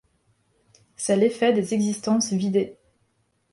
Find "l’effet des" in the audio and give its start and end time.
1.15-1.75